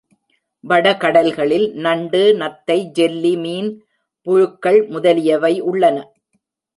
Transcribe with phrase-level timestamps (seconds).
[0.63, 3.69] வட கடல்களில் நண்டு நத்தை, ஜெல்லி மீன்,
[4.27, 5.97] புழுக்கள் முதலியவை உள்ளன.